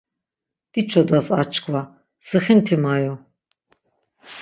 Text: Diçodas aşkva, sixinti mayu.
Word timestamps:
Diçodas 0.73 1.27
aşkva, 1.41 1.81
sixinti 2.27 2.75
mayu. 2.83 3.15